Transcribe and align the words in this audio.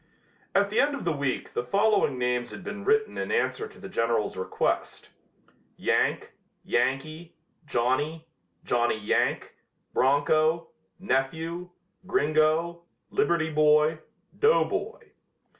At 0.55 0.71
the 0.71 0.79
end 0.79 0.95
of 0.95 1.05
the 1.05 1.11
week 1.13 1.53
the 1.53 1.63
following 1.63 2.17
names 2.17 2.49
had 2.49 2.63
been 2.63 2.83
written 2.83 3.19
in 3.19 3.31
answer 3.31 3.67
to 3.67 3.79
the 3.79 3.87
General's 3.87 4.35
request: 4.35 5.09
"Yank, 5.77 6.33
Yankee, 6.63 7.35
Johnnie, 7.67 8.27
Johnny 8.63 8.97
Yank, 8.97 9.53
Broncho, 9.93 10.69
Nephew, 10.97 11.69
Gringo, 12.07 12.81
Liberty 13.11 13.51
Boy, 13.51 13.99
Doughboy." 14.39 15.11